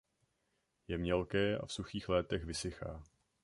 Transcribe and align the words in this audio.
Je 0.89 0.97
mělké 0.97 1.57
a 1.57 1.65
v 1.65 1.71
suchých 1.73 2.09
letech 2.09 2.45
vysychá. 2.45 3.03